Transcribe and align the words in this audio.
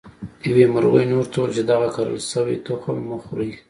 یوه 0.49 0.65
مرغۍ 0.73 1.05
نورو 1.11 1.29
ته 1.31 1.37
وویل 1.39 1.51
چې 1.55 1.61
دغه 1.71 1.87
کرل 1.95 2.19
شوي 2.31 2.55
تخم 2.65 2.97
مه 3.07 3.17
خورئ. 3.23 3.51